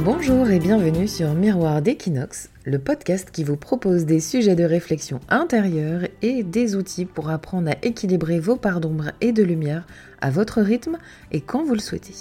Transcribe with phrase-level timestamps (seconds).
[0.00, 5.20] Bonjour et bienvenue sur Miroir d'Equinox, le podcast qui vous propose des sujets de réflexion
[5.28, 9.86] intérieure et des outils pour apprendre à équilibrer vos parts d'ombre et de lumière
[10.20, 10.98] à votre rythme
[11.30, 12.14] et quand vous le souhaitez.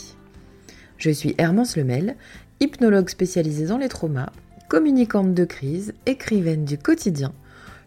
[0.98, 2.16] Je suis Hermance Lemel,
[2.59, 4.30] hypnologue spécialisée dans les traumas,
[4.70, 7.34] communicante de crise, écrivaine du quotidien.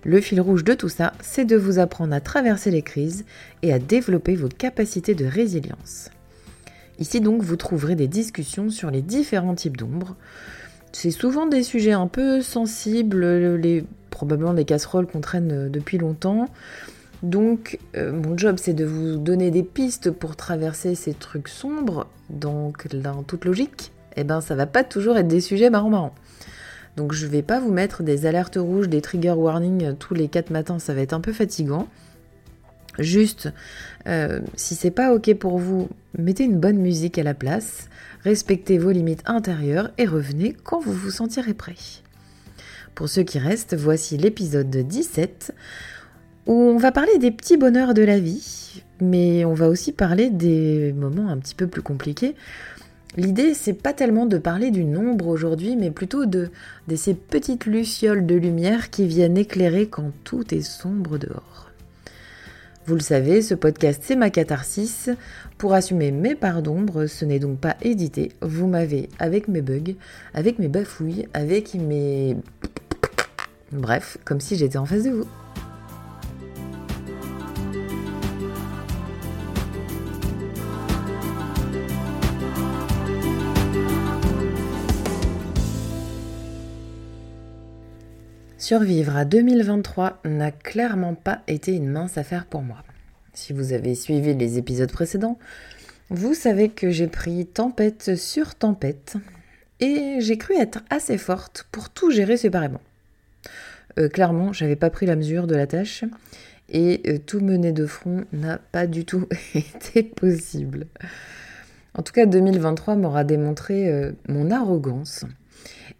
[0.03, 3.25] Le fil rouge de tout ça, c'est de vous apprendre à traverser les crises
[3.62, 6.11] et à développer vos capacités de résilience.
[6.99, 10.17] Ici donc, vous trouverez des discussions sur les différents types d'ombres.
[10.93, 15.99] C'est souvent des sujets un peu sensibles, les, probablement des casseroles qu'on traîne euh, depuis
[15.99, 16.49] longtemps.
[17.23, 22.07] Donc, euh, mon job, c'est de vous donner des pistes pour traverser ces trucs sombres.
[22.31, 26.15] Donc, dans toute logique, eh ben, ça va pas toujours être des sujets marrants marrants.
[26.96, 30.29] Donc, je vais pas vous mettre des alertes rouges, des trigger warnings euh, tous les
[30.29, 31.89] 4 matins, ça va être un peu fatigant.
[32.98, 33.53] Juste,
[34.06, 37.89] euh, si c'est pas ok pour vous, mettez une bonne musique à la place,
[38.25, 41.75] respectez vos limites intérieures et revenez quand vous vous sentirez prêt.
[42.95, 45.53] Pour ceux qui restent, voici l'épisode 17
[46.47, 50.31] où on va parler des petits bonheurs de la vie, mais on va aussi parler
[50.31, 52.37] des moments un petit peu plus compliqués.
[53.17, 56.51] L'idée, c'est pas tellement de parler du nombre aujourd'hui, mais plutôt de,
[56.87, 61.66] de ces petites lucioles de lumière qui viennent éclairer quand tout est sombre dehors.
[62.87, 65.11] Vous le savez, ce podcast c'est ma catharsis.
[65.59, 68.31] Pour assumer mes parts d'ombre, ce n'est donc pas édité.
[68.42, 69.95] Vous m'avez avec mes bugs,
[70.34, 72.37] avec mes bafouilles, avec mes...
[73.73, 75.27] Bref, comme si j'étais en face de vous.
[88.67, 92.83] Survivre à 2023 n'a clairement pas été une mince affaire pour moi.
[93.33, 95.39] Si vous avez suivi les épisodes précédents,
[96.11, 99.19] vous savez que j'ai pris tempête sur tempête
[99.78, 102.80] et j'ai cru être assez forte pour tout gérer séparément.
[104.01, 106.02] Euh, clairement, j'avais pas pris la mesure de la tâche
[106.68, 110.89] et euh, tout mener de front n'a pas du tout été possible.
[111.95, 115.24] En tout cas, 2023 m'aura démontré euh, mon arrogance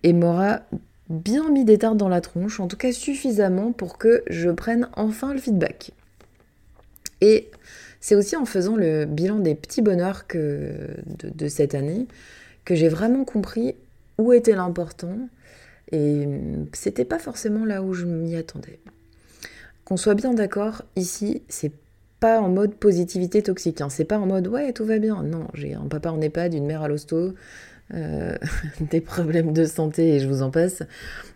[0.03, 0.63] et m'aura
[1.09, 4.89] bien mis des tartes dans la tronche, en tout cas suffisamment pour que je prenne
[4.95, 5.93] enfin le feedback.
[7.21, 7.51] Et
[8.01, 10.73] c'est aussi en faisant le bilan des petits bonheurs que,
[11.23, 12.07] de, cette année
[12.65, 13.75] que j'ai vraiment compris
[14.19, 15.29] où était l'important
[15.93, 16.27] et
[16.73, 18.79] c'était pas forcément là où je m'y attendais.
[19.85, 21.71] Qu'on soit bien d'accord, ici, c'est
[22.21, 23.81] pas en mode positivité toxique.
[23.81, 23.89] Hein.
[23.91, 25.23] C'est pas en mode ouais, tout va bien.
[25.23, 27.35] Non, j'ai un papa en EHPAD, une mère à l'hosto,
[27.95, 28.37] euh,
[28.81, 30.83] des problèmes de santé et je vous en passe.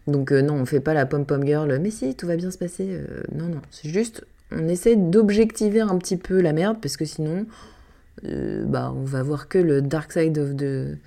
[0.07, 2.59] Donc euh, non, on fait pas la pom-pom girl, mais si, tout va bien se
[2.59, 2.89] passer.
[2.91, 7.05] Euh, non, non, c'est juste, on essaie d'objectiver un petit peu la merde, parce que
[7.05, 7.47] sinon,
[8.23, 10.99] bah, on va voir que le dark side of the,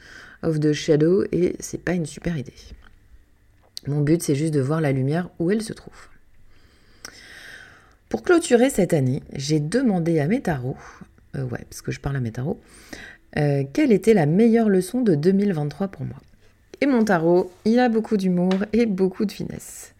[0.41, 2.53] of the shadow, et c'est pas une super idée.
[3.85, 6.07] Mon but, c'est juste de voir la lumière où elle se trouve.
[8.13, 10.77] Pour clôturer cette année, j'ai demandé à mes tarots,
[11.33, 12.61] ouais, parce que je parle à mes tarots,
[13.37, 16.17] euh, quelle était la meilleure leçon de 2023 pour moi.
[16.79, 19.95] Et mon tarot, il a beaucoup d'humour et beaucoup de finesse.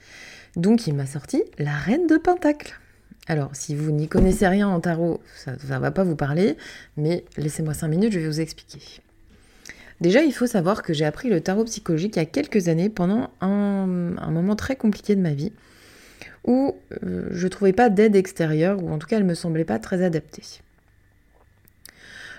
[0.55, 2.79] Donc il m'a sorti la reine de Pentacle.
[3.27, 6.55] Alors, si vous n'y connaissez rien en tarot, ça ne va pas vous parler,
[6.97, 9.01] mais laissez-moi 5 minutes, je vais vous expliquer.
[10.01, 12.89] Déjà, il faut savoir que j'ai appris le tarot psychologique il y a quelques années
[12.89, 15.51] pendant un, moment très compliqué de ma vie
[16.45, 19.35] où euh, je ne trouvais pas d'aide extérieure, ou en tout cas elle ne me
[19.35, 20.43] semblait pas très adaptée.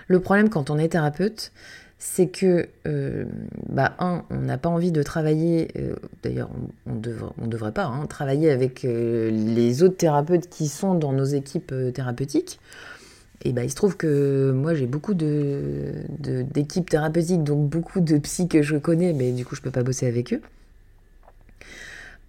[0.07, 1.51] Le problème quand on est thérapeute,
[1.97, 3.25] c'est que, euh,
[3.69, 6.49] bah, un, on n'a pas envie de travailler, euh, d'ailleurs,
[6.85, 11.73] on ne devrait pas hein, travailler avec les autres thérapeutes qui sont dans nos équipes
[11.93, 12.59] thérapeutiques.
[13.43, 18.47] Et bah, il se trouve que moi, j'ai beaucoup d'équipes thérapeutiques, donc beaucoup de psy
[18.47, 20.41] que je connais, mais du coup, je ne peux pas bosser avec eux.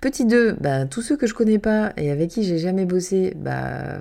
[0.00, 3.32] Petit 2, bah, tous ceux que je connais pas et avec qui j'ai jamais bossé,
[3.36, 3.98] bah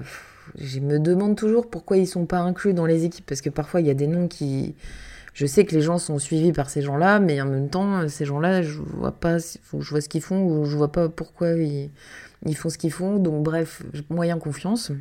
[0.58, 3.82] je me demande toujours pourquoi ils sont pas inclus dans les équipes, parce que parfois
[3.82, 4.76] il y a des noms qui...
[5.34, 8.24] Je sais que les gens sont suivis par ces gens-là, mais en même temps, ces
[8.24, 11.90] gens-là, je vois pas, ce qu'ils font, ou je vois pas pourquoi ils,
[12.56, 14.94] font ce qu'ils font, donc bref, moyen confiance.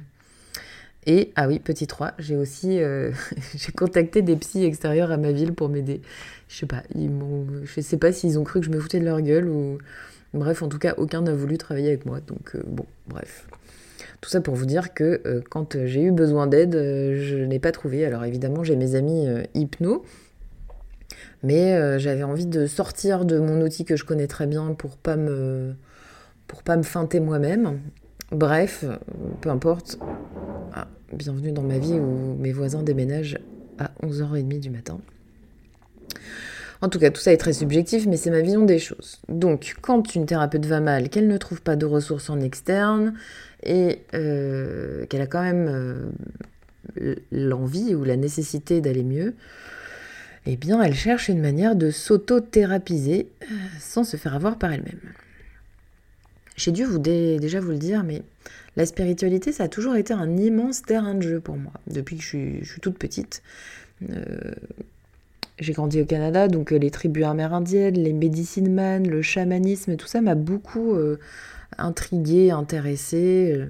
[1.06, 3.12] Et, ah oui, petit 3, j'ai aussi euh,
[3.55, 6.00] j'ai contacté des psys extérieurs à ma ville pour m'aider.
[6.49, 8.99] Je sais pas, ils m'ont, je sais pas s'ils ont cru que je me foutais
[8.99, 9.79] de leur gueule ou.
[10.35, 12.21] Bref, en tout cas, aucun n'a voulu travailler avec moi.
[12.21, 13.47] Donc, euh, bon, bref.
[14.25, 17.59] Tout ça pour vous dire que euh, quand j'ai eu besoin d'aide, euh, je n'ai
[17.59, 18.07] pas trouvé.
[18.07, 20.03] Alors évidemment, j'ai mes amis euh, hypno,
[21.43, 25.17] mais j'avais envie de sortir de mon outil que je connais très bien pour pas
[25.17, 25.75] me
[26.47, 27.81] pour pas me feinter moi-même.
[28.33, 28.87] Bref,
[29.43, 29.99] peu importe.
[30.73, 33.39] Ah, bienvenue dans ma vie où mes voisins déménagent
[33.79, 35.01] à 11h30 du matin.
[36.85, 39.19] En tout cas, tout ça est très subjectif, mais c'est ma vision des choses.
[39.31, 43.15] Donc, quand une thérapeute va mal, qu'elle ne trouve pas de ressources en externe
[43.63, 46.13] et euh, qu'elle a quand même
[47.01, 49.35] euh, l'envie ou la nécessité d'aller mieux,
[50.45, 53.47] eh bien, elle cherche une manière de s'auto-thérapiser euh,
[53.81, 55.01] sans se faire avoir par elle-même.
[56.57, 58.21] J'ai dû vous déjà vous le dire, mais
[58.77, 62.23] la spiritualité, ça a toujours été un immense terrain de jeu pour moi, depuis que
[62.23, 63.43] je suis, toute petite.
[65.61, 70.09] J'ai grandi au Canada, donc euh, les tribus amérindiennes, les medicine man, le chamanisme, tout
[70.09, 71.21] ça m'a beaucoup euh,
[71.79, 73.53] intrigué, intéressé.
[73.56, 73.67] Euh.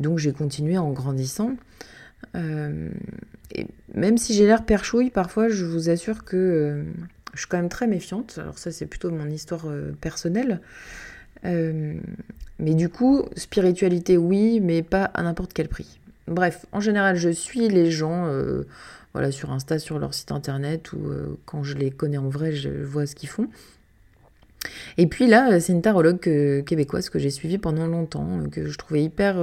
[0.00, 1.56] donc j'ai continué en grandissant.
[2.34, 6.82] et même si j'ai l'air perchouille, parfois je vous assure que
[7.34, 8.38] je suis quand même très méfiante.
[8.40, 9.66] Alors ça c'est plutôt mon histoire
[10.00, 10.60] personnelle.
[11.44, 16.00] mais du coup, spiritualité oui, mais pas à n'importe quel prix.
[16.26, 18.26] Bref, en général, je suis les gens
[19.12, 22.52] voilà, sur Insta, sur leur site internet, ou euh, quand je les connais en vrai,
[22.52, 23.48] je vois ce qu'ils font.
[24.96, 28.66] Et puis là, c'est une tarologue euh, québécoise que j'ai suivie pendant longtemps, euh, que
[28.66, 29.36] je trouvais hyper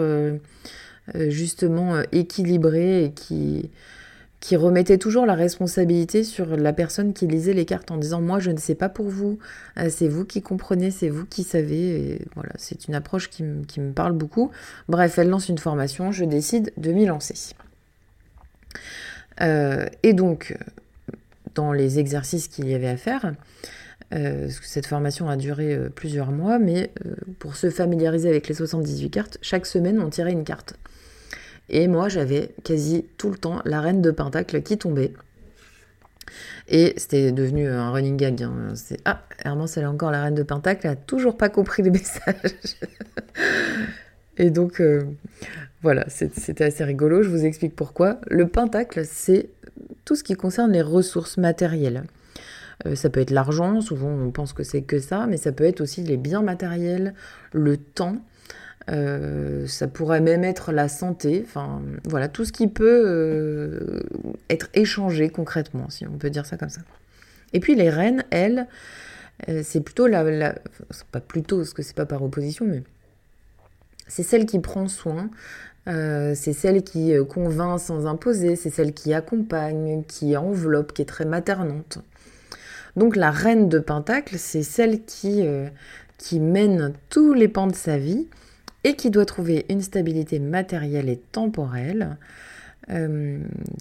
[1.15, 3.71] justement équilibrée et qui,
[4.55, 8.51] remettait toujours la responsabilité sur la personne qui lisait les cartes en disant moi je
[8.51, 9.39] ne sais pas pour vous,
[9.89, 12.21] c'est vous qui comprenez, c'est vous qui savez.
[12.35, 14.51] Voilà, c'est une approche qui me parle beaucoup.
[14.87, 17.55] Bref, elle lance une formation, je décide de m'y lancer.
[19.41, 20.57] Euh, et donc,
[21.55, 23.33] dans les exercices qu'il y avait à faire,
[24.13, 26.91] euh, cette formation a duré euh, plusieurs mois, mais
[27.39, 30.75] pour se familiariser avec les 78 cartes, chaque semaine on tirait une carte.
[31.69, 35.13] Et moi j'avais quasi tout le temps la reine de Pentacle qui tombait.
[36.67, 38.43] Et c'était devenu un running gag.
[38.43, 38.73] Hein.
[39.05, 41.89] Ah, Hermance, elle est encore la reine de Pentacle, elle a toujours pas compris les
[41.91, 42.77] messages.
[44.37, 44.81] Et donc,
[45.81, 48.19] voilà, c'était assez rigolo, je vous explique pourquoi.
[48.27, 49.49] Le pentacle, c'est
[50.03, 52.03] tout ce qui concerne les ressources matérielles.
[52.85, 55.63] Euh, ça peut être l'argent, souvent on pense que c'est que ça, mais ça peut
[55.63, 57.13] être aussi les biens matériels,
[57.53, 58.17] le temps,
[58.89, 64.01] euh, ça pourrait même être la santé, enfin voilà, tout ce qui peut euh,
[64.49, 66.81] être échangé concrètement, si on peut dire ça comme ça.
[67.53, 68.67] Et puis les reines, elles,
[69.63, 70.55] c'est plutôt la, la
[71.11, 72.83] pas plutôt, parce que c'est pas par opposition, mais
[74.09, 75.29] c'est celle qui prend soin
[75.89, 81.01] euh, c'est celle qui euh, convainc sans imposer, c'est celle qui accompagne, qui enveloppe, qui
[81.01, 81.99] est très maternante.
[82.95, 85.67] Donc la reine de Pentacle, c'est celle qui, euh,
[86.17, 88.27] qui mène tous les pans de sa vie
[88.83, 92.17] et qui doit trouver une stabilité matérielle et temporelle,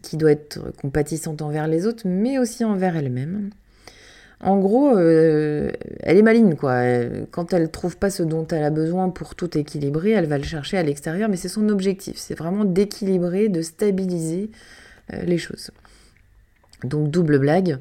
[0.03, 3.49] qui doit être compatissante envers les autres, mais aussi envers elle-même.
[4.41, 6.81] En gros, euh, elle est maligne, quoi.
[7.33, 10.45] Quand elle trouve pas ce dont elle a besoin pour tout équilibrer, elle va le
[10.45, 12.17] chercher à l'extérieur, mais c'est son objectif.
[12.19, 14.51] C'est vraiment d'équilibrer, de stabiliser
[15.13, 15.73] euh, les choses.
[16.85, 17.79] Donc, double blague.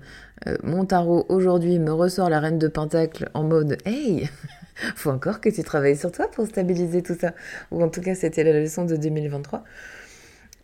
[0.48, 4.28] Euh, mon tarot aujourd'hui me ressort la reine de Pentacle en mode Hey,
[4.96, 7.34] faut encore que tu travailles sur toi pour stabiliser tout ça.
[7.70, 9.64] Ou en tout cas, c'était la leçon de 2023.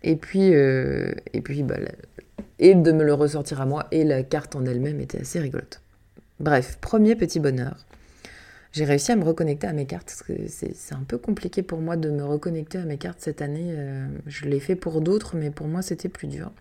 [0.01, 1.77] Et puis, et puis bah,
[2.59, 5.82] et de me le ressortir à moi, et la carte en elle-même était assez rigolote.
[6.39, 7.77] Bref, premier petit bonheur.
[8.71, 12.09] J'ai réussi à me reconnecter à mes cartes, c'est un peu compliqué pour moi de
[12.09, 13.75] me reconnecter à mes cartes cette année.
[13.77, 16.51] Euh, je l'ai fait pour d'autres, mais pour moi c'était plus dur.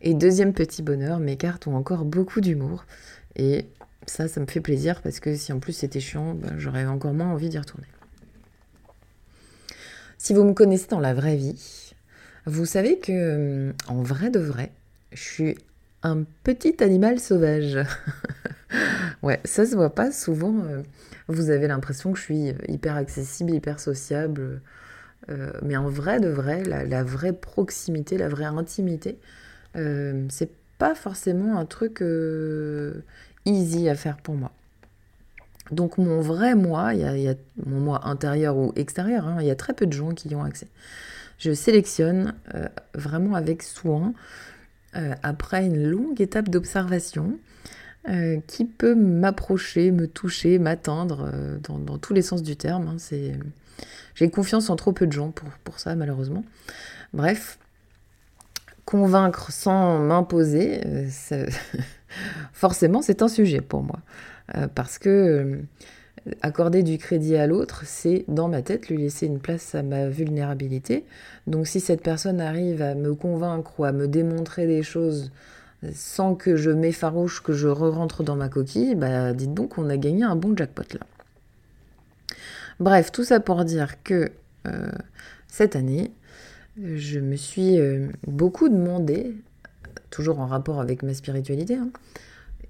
[0.00, 2.86] Et deuxième petit bonheur, mes cartes ont encore beaucoup d'humour.
[3.34, 3.66] Et
[4.06, 7.12] ça, ça me fait plaisir, parce que si en plus c'était chiant, ben, j'aurais encore
[7.12, 7.88] moins envie d'y retourner.
[10.18, 11.92] Si vous me connaissez dans la vraie vie,
[12.46, 14.70] vous savez que, en vrai de vrai,
[15.12, 15.58] je suis
[16.08, 17.78] un petit animal sauvage.
[19.22, 20.54] ouais, ça se voit pas souvent.
[20.64, 20.82] Euh,
[21.28, 24.60] vous avez l'impression que je suis hyper accessible, hyper sociable.
[25.30, 29.18] Euh, mais en vrai de vrai, la, vraie proximité, la vraie intimité,
[29.76, 32.02] euh, c'est pas forcément un truc
[33.44, 34.52] easy à faire pour moi.
[35.70, 37.34] Donc mon vrai moi, il y, a
[37.66, 40.34] mon moi intérieur ou extérieur, hein, il y a très peu de gens qui y
[40.34, 40.68] ont accès.
[41.38, 42.34] Je sélectionne
[42.94, 44.14] vraiment avec soin
[44.96, 47.38] euh, après une longue étape d'observation
[48.08, 52.88] euh, qui peut m'approcher, me toucher, m'atteindre euh, dans, tous les sens du terme.
[52.88, 52.96] Hein.
[54.14, 56.42] J'ai confiance en trop peu de gens pour, pour ça, malheureusement.
[57.12, 57.58] Bref,
[58.86, 60.80] convaincre sans m'imposer,
[62.52, 64.00] forcément, c'est un sujet pour moi.
[64.74, 65.60] parce que
[66.42, 70.08] accorder du crédit à l'autre, c'est dans ma tête lui laisser une place à ma
[70.08, 71.04] vulnérabilité.
[71.46, 75.30] Donc si cette personne arrive à me convaincre ou à me démontrer des choses
[75.92, 79.96] sans que je m'effarouche, que je re-rentre dans ma coquille, bah dites donc on a
[79.96, 81.06] gagné un bon jackpot là.
[82.80, 84.30] Bref, tout ça pour dire que
[84.66, 84.90] euh,
[85.48, 86.12] cette année,
[86.76, 89.34] je me suis euh, beaucoup demandé,
[90.10, 91.90] toujours en rapport avec ma spiritualité, hein,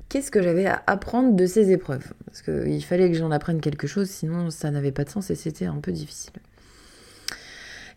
[0.08, 2.12] qu'est-ce que j'avais à apprendre de ces épreuves?
[2.26, 5.34] Parce qu'il fallait que j'en apprenne quelque chose, sinon ça n'avait pas de sens et
[5.34, 6.32] c'était un peu difficile.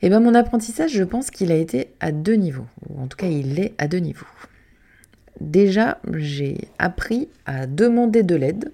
[0.03, 3.07] Et eh bien mon apprentissage, je pense qu'il a été à deux niveaux, ou en
[3.07, 4.25] tout cas il est à deux niveaux.
[5.39, 8.71] Déjà, j'ai appris à demander de l'aide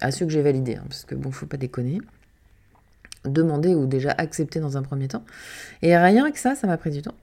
[0.00, 2.00] à ceux que j'ai validés, hein, parce que bon, faut pas déconner.
[3.24, 5.24] Demander ou déjà accepter dans un premier temps.
[5.82, 7.14] Et rien que ça, ça m'a pris du temps.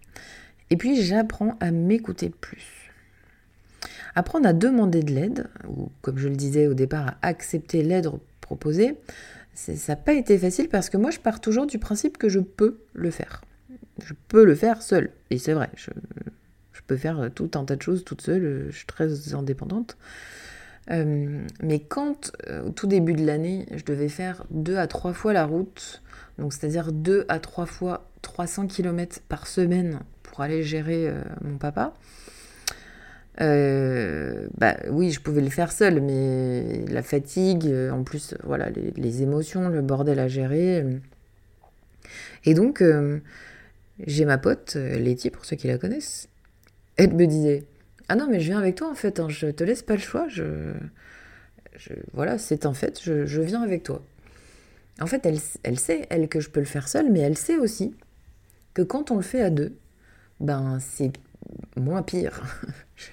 [0.70, 2.85] Et puis j'apprends à m'écouter plus.
[4.16, 8.10] Apprendre à demander de l'aide, ou comme je le disais au départ, à accepter l'aide
[8.42, 8.98] proposée,
[9.54, 12.40] ça n'a pas été facile parce que moi je pars toujours du principe que je
[12.40, 13.42] peux le faire.
[14.04, 15.12] Je peux le faire seul.
[15.30, 15.90] Et c'est vrai, je,
[16.88, 19.98] peux faire tout un tas de choses toute seule, je suis très indépendante.
[20.92, 25.14] Euh, mais quand, euh, au tout début de l'année, je devais faire deux à trois
[25.14, 26.04] fois la route,
[26.38, 31.58] donc c'est-à-dire deux à trois fois 300 km par semaine pour aller gérer euh, mon
[31.58, 31.94] papa,
[33.38, 39.70] bah oui, je pouvais le faire seul, mais la fatigue, en plus, voilà, les, émotions,
[39.70, 40.86] le bordel à gérer.
[42.46, 42.84] Et donc,
[44.06, 46.30] j'ai ma pote, Letty, pour ceux qui la connaissent,
[46.98, 47.66] elle me disait
[48.08, 49.30] ah non, mais je viens avec toi en fait, hein.
[49.30, 50.74] je te laisse pas le choix, je,
[52.14, 54.04] voilà, c'est en fait, je, viens avec toi.
[55.02, 57.58] En fait, elle, elle sait, elle, que je peux le faire seule, mais elle sait
[57.58, 57.96] aussi
[58.74, 59.76] que quand on le fait à deux,
[60.40, 61.12] ben c'est
[61.78, 62.42] moins pire.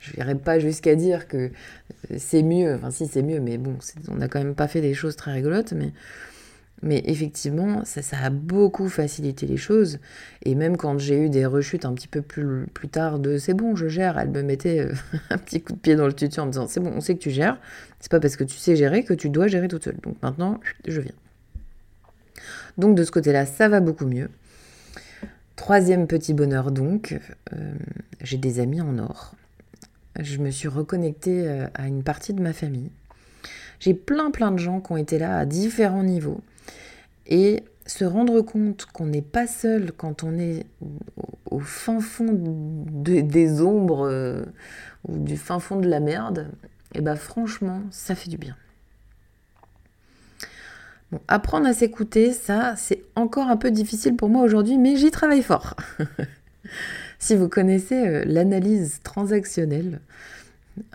[0.00, 1.50] je n'irai pas jusqu'à dire que
[2.16, 3.76] c'est mieux, enfin si c'est mieux, mais bon,
[4.08, 5.92] on n'a quand même pas fait des choses très rigolotes, mais
[7.06, 10.00] effectivement, ça, ça, a beaucoup facilité les choses.
[10.44, 13.54] Et même quand j'ai eu des rechutes un petit peu plus, plus tard de c'est
[13.54, 14.92] bon, je gère, elle me mettait euh,
[15.30, 17.14] un petit coup de pied dans le tutu en me disant c'est bon, on sait
[17.14, 17.58] que tu gères.
[18.00, 19.98] C'est pas parce que tu sais gérer que tu dois gérer toute seule.
[20.02, 21.12] Donc maintenant, je viens.
[22.78, 24.28] Donc de ce côté-là, ça va beaucoup mieux.
[25.56, 27.18] Troisième petit bonheur donc,
[27.52, 27.74] euh,
[28.20, 29.34] j'ai des amis en or.
[30.18, 32.90] Je me suis reconnectée euh, à une partie de ma famille.
[33.78, 36.40] J'ai plein plein de gens qui ont été là à différents niveaux.
[37.26, 40.66] Et se rendre compte qu'on n'est pas seul quand on est
[41.50, 44.44] au, fin fond des ombres euh,
[45.08, 46.48] ou du fin fond de la merde,
[46.94, 48.56] et eh ben franchement, ça fait du bien.
[51.28, 55.42] Apprendre à s'écouter, ça, c'est encore un peu difficile pour moi aujourd'hui, mais j'y travaille
[55.42, 55.74] fort.
[57.18, 60.00] si vous connaissez euh, l'analyse transactionnelle,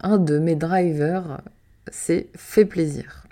[0.01, 1.41] un de mes drivers,
[1.91, 3.23] c'est fait plaisir.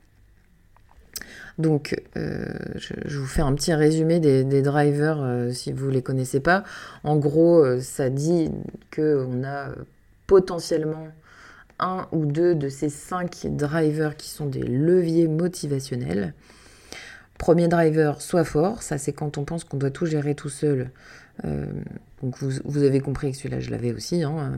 [1.57, 6.01] Donc, euh, je, vous fais un petit résumé des, drivers euh, si vous ne les
[6.01, 6.63] connaissez pas.
[7.03, 8.51] En gros, ça dit
[8.93, 9.69] qu'on a
[10.27, 11.07] potentiellement
[11.79, 16.33] un ou deux de ces cinq drivers qui sont des leviers motivationnels.
[17.37, 20.91] Premier driver, soit fort, ça c'est quand on pense qu'on doit tout gérer tout seul.
[21.43, 24.23] donc vous, avez compris que celui-là je l'avais aussi.
[24.23, 24.57] Hein.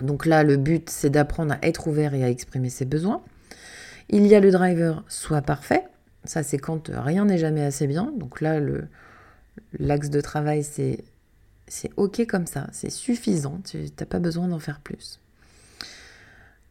[0.00, 3.22] Donc là, le but c'est d'apprendre à être ouvert et à exprimer ses besoins.
[4.08, 5.84] Il y a le driver soit parfait.
[6.24, 8.12] Ça, c'est quand rien n'est jamais assez bien.
[8.16, 8.60] Donc là,
[9.78, 11.04] l'axe de travail, c'est
[11.68, 12.66] c'est OK comme ça.
[12.72, 13.60] C'est suffisant.
[13.64, 15.19] Tu n'as pas besoin d'en faire plus.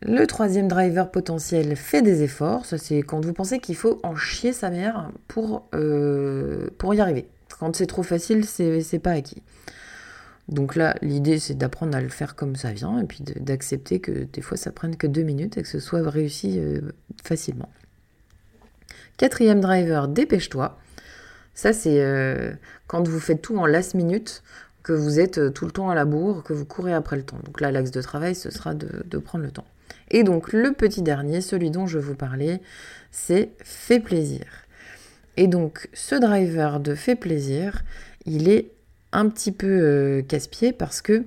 [0.02, 2.66] Le troisième driver potentiel fait des efforts.
[2.66, 7.28] Ça, c'est quand vous pensez qu'il faut en chier sa mère pour, euh, y arriver.
[7.60, 9.44] Quand c'est trop facile, c'est pas acquis.
[10.48, 14.24] Donc là, l'idée, c'est d'apprendre à le faire comme ça vient, et puis d'accepter que
[14.24, 16.80] des fois, ça prenne que deux minutes et que ce soit réussi euh,
[17.24, 17.70] facilement.
[19.18, 20.80] Quatrième driver, dépêche-toi.
[21.54, 22.54] Ça, c'est euh,
[22.88, 24.44] quand vous faites tout en last minute,
[24.82, 27.38] que vous êtes tout le temps à la bourre, que vous courez après le temps.
[27.44, 29.66] Donc là, l'axe de travail, ce sera de, prendre le temps.
[30.12, 32.62] Et donc, le petit dernier, celui dont je vous parlais,
[33.12, 34.46] c'est fait plaisir.
[35.38, 37.84] Et donc, ce driver de fait plaisir,
[38.26, 38.72] il est
[39.12, 41.24] un petit peu euh, casse-pied parce que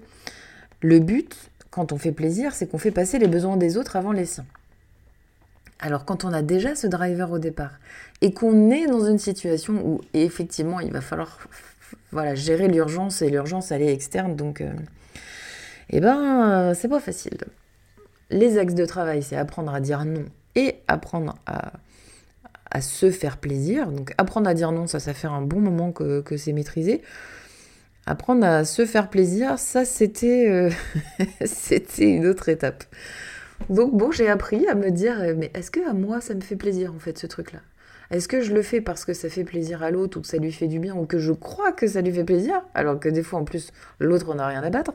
[0.80, 1.34] le but,
[1.70, 4.46] quand on fait plaisir, c'est qu'on fait passer les besoins des autres avant les siens.
[5.82, 7.72] Alors quand on a déjà ce driver au départ
[8.20, 11.40] et qu'on est dans une situation où effectivement il va falloir
[12.34, 14.70] gérer l'urgence et l'urgence elle est externe donc euh,
[15.90, 17.38] eh ben euh, c'est pas facile.
[18.32, 20.24] Les axes de travail c'est apprendre à dire non
[20.54, 21.72] et apprendre à,
[22.70, 23.86] à, se faire plaisir.
[23.86, 27.02] Donc apprendre à dire non ça ça fait un bon moment que, c'est maîtrisé.
[28.06, 30.70] Apprendre à se faire plaisir, ça c'était euh,
[31.44, 32.84] c'était une autre étape.
[33.70, 36.40] Donc bon, j'ai appris à me dire euh, mais est-ce que à moi ça me
[36.40, 37.60] fait plaisir en fait ce truc-là?
[38.10, 40.36] Est-ce que je le fais parce que ça fait plaisir à l'autre ou que ça
[40.36, 42.62] lui fait du bien ou que je crois que ça lui fait plaisir?
[42.74, 44.92] Alors que des fois en plus l'autre n'a rien à battre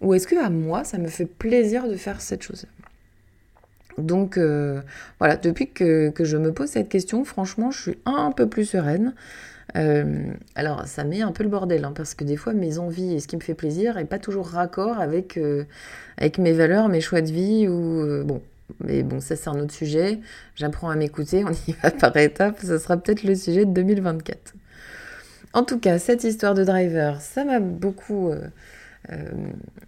[0.00, 2.66] Ou est-ce que à moi ça me fait plaisir de faire cette chose?
[3.98, 4.80] Donc euh,
[5.18, 8.64] voilà, depuis que, que, je me pose cette question, franchement, je suis un peu plus
[8.64, 9.14] sereine.
[10.54, 13.20] alors, ça met un peu le bordel, hein, parce que des fois, mes envies et
[13.20, 15.38] ce qui me fait plaisir n'est pas toujours raccord avec,
[16.16, 18.42] avec mes valeurs, mes choix de vie, ou bon.
[18.84, 20.20] Mais bon, ça c'est un autre sujet.
[20.54, 22.58] J'apprends à m'écouter, on y va par étapes.
[22.62, 24.54] Ce sera peut-être le sujet de 2024.
[25.52, 28.32] En tout cas, cette histoire de driver, ça m'a beaucoup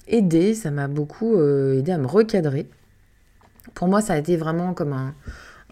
[0.09, 2.67] aidé, ça m'a beaucoup aidé à me recadrer.
[3.75, 5.15] Pour moi, ça a été vraiment comme un,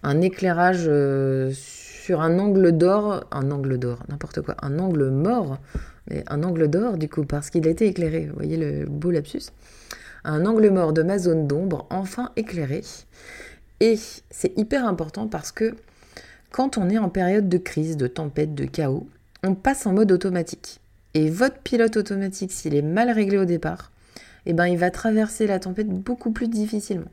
[0.02, 5.58] un éclairage euh, sur un angle d'or, un angle d'or, n'importe quoi, un angle mort,
[6.08, 8.26] mais un angle d'or du coup, parce qu'il a été éclairé.
[8.26, 9.50] Vous voyez le beau lapsus
[10.24, 12.82] Un angle mort de ma zone d'ombre, enfin éclairé.
[13.80, 13.98] Et
[14.30, 15.74] c'est hyper important parce que
[16.50, 19.08] quand on est en période de crise, de tempête, de chaos,
[19.42, 20.80] on passe en mode automatique.
[21.14, 23.90] Et votre pilote automatique, s'il est mal réglé au départ,
[24.46, 27.10] eh ben, il va traverser la tempête beaucoup plus difficilement.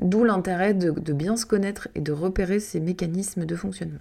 [0.00, 3.98] D'où l'intérêt de, bien se connaître et de repérer ces mécanismes de fonctionnement.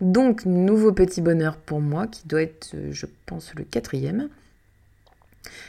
[0.00, 4.28] Donc, nouveau petit bonheur pour moi, qui doit être, euh, je pense, le quatrième.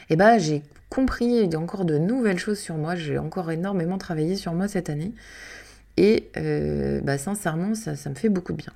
[0.09, 3.51] Eh ben, j'ai compris, il y a encore de nouvelles choses sur moi, j'ai encore
[3.51, 5.11] énormément travaillé sur moi cette année.
[5.97, 8.73] Et euh, bah, sincèrement, ça, me fait beaucoup de bien.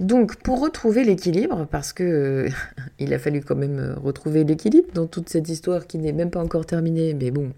[0.00, 2.48] Donc, pour retrouver l'équilibre, parce que euh,
[2.98, 6.40] il a fallu quand même retrouver l'équilibre dans toute cette histoire qui n'est même pas
[6.40, 7.52] encore terminée, mais bon,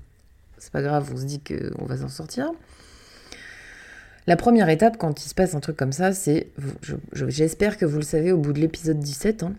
[0.59, 2.52] c'est pas grave, on se dit qu'on va s'en sortir.
[4.26, 6.49] La première étape, quand il se passe un truc comme ça, c'est,
[7.12, 9.55] j'espère que vous le savez au bout de l'épisode 17, hein,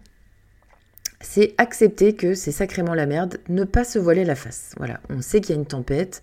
[1.22, 4.74] c'est accepter que c'est sacrément la merde, ne pas se voiler la face.
[4.78, 6.22] Voilà, on sait qu'il y a une tempête,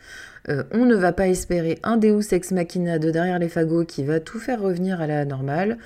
[0.51, 4.05] euh, on ne va pas espérer un Deus ex machina de derrière les fagots qui
[4.05, 5.79] va tout faire revenir à la normale.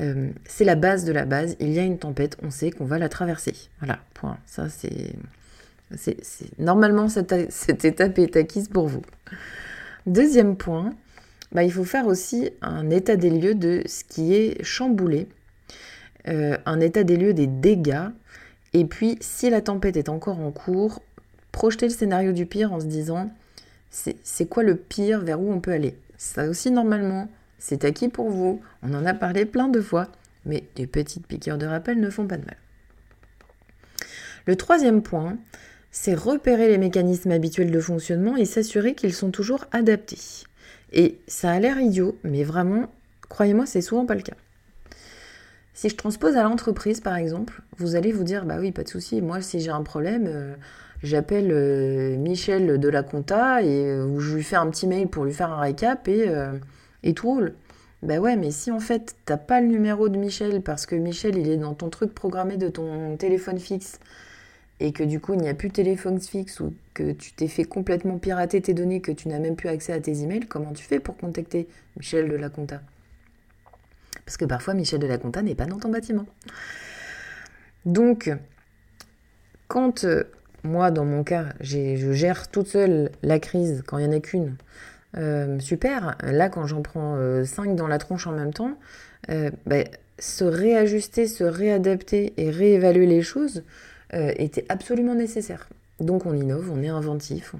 [0.00, 2.84] Euh, c'est la base de la base, il y a une tempête, on sait qu'on
[2.84, 3.54] va la traverser.
[3.78, 4.38] Voilà, point.
[4.46, 5.14] Ça, c'est
[6.58, 7.32] Normalement, cette,
[7.84, 9.02] étape est acquise pour vous.
[10.06, 10.90] Deuxième point,
[11.52, 15.28] bah, il faut faire aussi un état des lieux de ce qui est chamboulé,
[16.28, 18.08] euh, un état des lieux des dégâts,
[18.72, 21.00] et puis si la tempête est encore en cours,
[21.52, 23.30] projeter le scénario du pire en se disant
[23.90, 25.96] c'est quoi le pire, vers où on peut aller?
[26.18, 27.28] Ça aussi, normalement,
[27.66, 30.08] c'est acquis pour vous, on en a parlé plein de fois,
[30.44, 32.58] mais des petites piqûres de rappel ne font pas de mal.
[34.44, 35.38] Le troisième point,
[35.90, 40.44] c'est repérer les mécanismes habituels de fonctionnement et s'assurer qu'ils sont toujours adaptés.
[40.92, 42.92] Et ça a l'air idiot, mais vraiment,
[43.30, 44.36] croyez-moi, c'est souvent pas le cas.
[45.72, 48.90] Si je transpose à l'entreprise, par exemple, vous allez vous dire, bah oui, pas de
[48.90, 50.54] souci, moi, si j'ai un problème, euh,
[51.02, 55.24] j'appelle euh, Michel de la compta et euh, je lui fais un petit mail pour
[55.24, 56.30] lui faire un récap et,
[57.04, 57.54] et tout roule.
[58.02, 61.38] Bah ouais, mais si en fait, t'as pas le numéro de Michel parce que Michel,
[61.38, 63.98] il est dans ton truc programmé de ton téléphone fixe
[64.80, 67.48] et que du coup il n'y a plus de téléphone fixe ou que tu t'es
[67.48, 70.72] fait complètement pirater tes données, que tu n'as même plus accès à tes emails, comment
[70.72, 72.82] tu fais pour contacter Michel de la Compta?
[74.26, 76.26] Parce que parfois Michel de la Compta n'est pas dans ton bâtiment.
[77.86, 78.30] Donc,
[79.68, 80.24] quand euh,
[80.62, 84.20] moi, dans mon cas, je gère toute seule la crise quand il n'y en a
[84.20, 84.56] qu'une,
[85.16, 86.16] euh, super.
[86.22, 88.78] Là, quand j'en prends euh, cinq dans la tronche en même temps,
[89.28, 89.86] ben,
[90.18, 93.62] se réajuster, se réadapter et réévaluer les choses,
[94.14, 95.68] euh, était absolument nécessaire.
[95.98, 97.54] Donc on innove, on est inventif,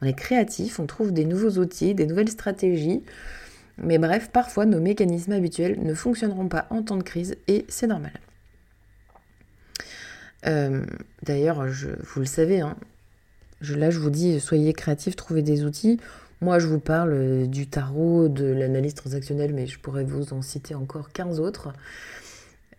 [0.00, 3.02] on, est créatif, on trouve des nouveaux outils, des nouvelles stratégies.
[3.76, 7.88] Mais bref, parfois nos mécanismes habituels ne fonctionneront pas en temps de crise et c'est
[7.88, 8.12] normal.
[10.46, 10.84] Euh,
[11.24, 12.76] d'ailleurs, vous le savez, hein,
[13.60, 16.00] là je vous dis, soyez créatifs, trouvez des outils.
[16.40, 20.42] Moi je vous parle euh, du tarot, de l'analyse transactionnelle, mais je pourrais vous en
[20.42, 21.72] citer encore 15 autres.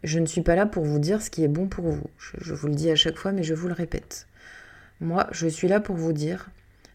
[0.04, 2.08] Je ne suis pas là pour vous dire ce qui est bon pour vous.
[2.17, 4.28] Je, vous le dis à chaque fois, mais je vous le répète.
[5.02, 6.50] Moi, je suis là pour vous dire,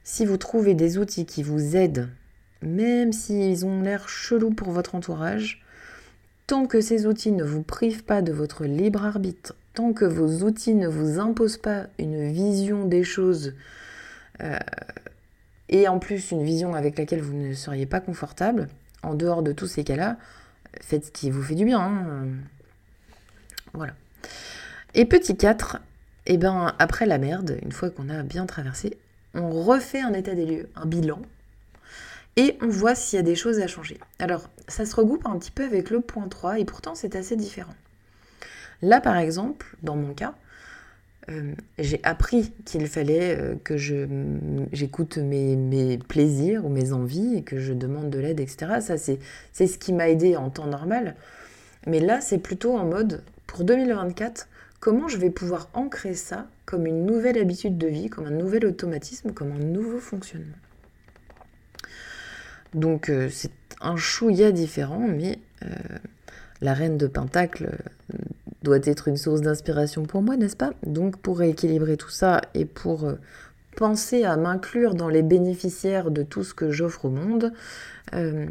[0.05, 2.09] si vous trouvez des outils qui vous aident,
[2.63, 5.63] même s'ils ont l'air chelous pour votre entourage,
[6.47, 10.43] tant que ces outils ne vous privent pas de votre libre arbitre, tant que vos
[10.45, 13.55] outils ne vous imposent pas une vision des choses,
[14.43, 14.59] euh,
[15.69, 18.69] et en plus une vision avec laquelle vous ne seriez pas confortable,
[19.03, 20.17] en dehors de tous ces cas-là,
[20.81, 21.81] faites ce qui vous fait du bien.
[21.81, 22.27] Hein.
[23.73, 23.95] Voilà.
[24.95, 25.79] Et petit 4,
[26.27, 28.97] et eh ben, après la merde, une fois qu'on a bien traversé,
[29.35, 31.21] on refait un état des lieux, un bilan,
[32.37, 33.99] et on voit s'il y a des choses à changer.
[34.19, 37.37] Alors, ça se regroupe un petit peu avec le point 3, et pourtant c'est assez
[37.37, 37.75] différent.
[38.83, 40.35] Là, par exemple, dans mon cas,
[41.31, 43.77] euh, j'ai appris qu'il fallait euh, que
[44.73, 48.81] j'écoute mes, mes, plaisirs ou mes envies et que je demande de l'aide, etc.
[48.81, 51.17] Ça, c'est ce qui m'a aidé en temps normal.
[51.87, 54.49] Mais là, c'est plutôt en mode, pour 2024,
[54.81, 58.67] comment je vais pouvoir ancrer ça comme une nouvelle habitude de vie, comme un nouvel
[58.67, 60.57] automatisme, comme un nouveau fonctionnement?
[62.75, 65.69] Donc euh, c'est un chouïa différent, mais euh,
[66.65, 67.79] la reine de Pentacle
[68.63, 70.73] doit être une source d'inspiration pour moi, n'est-ce pas?
[70.85, 73.15] Donc pour rééquilibrer tout ça et pour
[73.77, 77.53] penser à m'inclure dans les bénéficiaires de tout ce que j'offre au monde,
[78.15, 78.47] euh,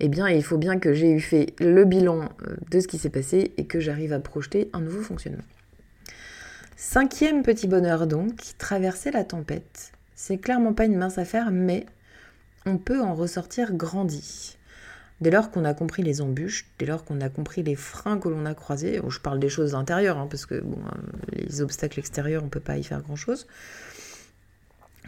[0.00, 2.98] eh bien, il faut bien que j'ai eu fait le bilan euh, de ce qui
[2.98, 5.44] s'est passé et que j'arrive à projeter un nouveau fonctionnement.
[6.76, 9.92] Cinquième petit bonheur donc, traverser la tempête.
[10.14, 11.86] C'est clairement pas une mince affaire, mais
[12.66, 14.58] on peut en ressortir grandi.
[15.22, 18.28] Dès lors qu'on a compris les embûches, dès lors qu'on a compris les freins que
[18.28, 20.98] l'on a croisés, je parle des choses intérieures, hein, parce que bon, euh,
[21.30, 23.46] les obstacles extérieurs, on peut pas y faire grand-chose.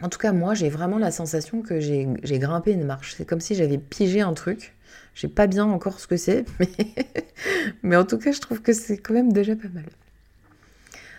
[0.01, 2.07] En tout cas, moi, j'ai vraiment la sensation que j'ai
[2.39, 3.15] grimpé une marche.
[3.17, 4.73] C'est comme si j'avais pigé un truc.
[5.15, 6.45] Je sais pas bien encore ce que c'est,
[7.83, 9.83] mais en tout cas, je trouve que c'est quand même déjà pas mal.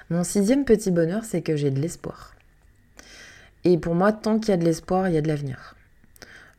[0.09, 2.35] Mon sixième petit bonheur, c'est que j'ai de l'espoir.
[3.65, 5.76] Et pour moi, tant qu'il y a de l'espoir, il y a de l'avenir.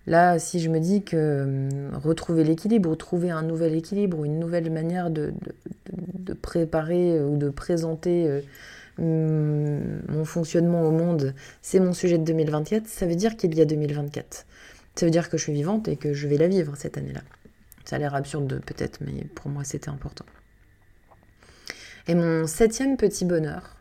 [0.08, 4.40] Là, si je me dis que hum, retrouver l'équilibre, trouver un nouvel équilibre ou une
[4.40, 5.34] nouvelle manière de,
[6.42, 8.42] préparer ou de présenter euh,
[9.00, 13.62] hum, mon fonctionnement au monde, c'est mon sujet de 2024, ça veut dire qu'il y
[13.62, 14.46] a 2024.
[14.96, 17.22] Ça veut dire que je suis vivante et que je vais la vivre cette année-là.
[17.84, 20.26] Ça a l'air absurde peut-être, mais pour moi c'était important.
[22.08, 23.76] Et mon septième petit bonheur,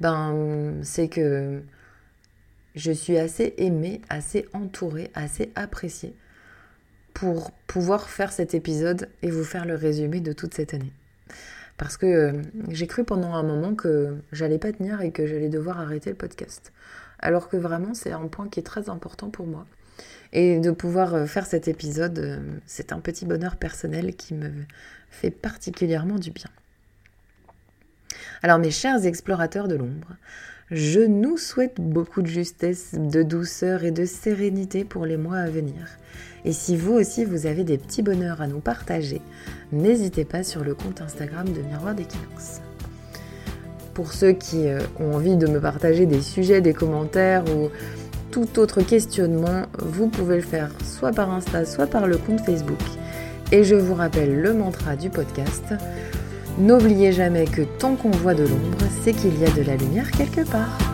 [0.00, 1.62] ben, c'est que
[2.78, 6.14] je suis assez aimée, assez entourée, assez appréciée
[7.12, 10.92] pour pouvoir faire cet épisode et vous faire le résumé de toute cette année.
[11.76, 12.32] Parce que euh,
[12.68, 16.16] j'ai cru pendant un moment que j'allais pas tenir et que j'allais devoir arrêter le
[16.16, 16.72] podcast.
[17.18, 19.66] Alors que vraiment, c'est un point qui est très important pour moi.
[20.32, 24.50] Et de pouvoir euh, faire cet épisode, euh, c'est un petit bonheur personnel qui me
[25.10, 26.50] fait particulièrement du bien.
[28.42, 30.16] Alors mes chers explorateurs de l'ombre,
[30.70, 35.48] je nous souhaite beaucoup de justesse, de douceur et de sérénité pour les mois à
[35.48, 35.86] venir.
[36.44, 39.22] Et si vous aussi vous avez des petits bonheurs à nous partager,
[39.72, 42.60] n'hésitez pas sur le compte Instagram de Miroir d'Equinox.
[43.94, 47.70] Pour ceux qui euh, ont envie de me partager des sujets, des commentaires ou
[48.30, 52.78] tout autre questionnement, vous pouvez le faire soit par Insta, soit par le compte Facebook.
[53.52, 55.72] Et je vous rappelle le mantra du podcast.
[56.58, 60.10] N'oubliez jamais que tant qu'on voit de l'ombre, c'est qu'il y a de la lumière
[60.10, 60.87] quelque part.